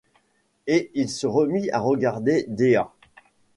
Et 0.65 0.89
il 0.95 1.09
se 1.09 1.27
remit 1.27 1.69
à 1.69 1.77
regarder 1.79 2.45
Dea. 2.47 2.91